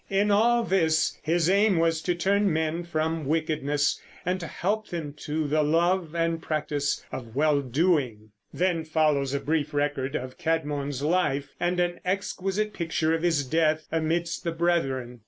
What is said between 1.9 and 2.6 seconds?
to turn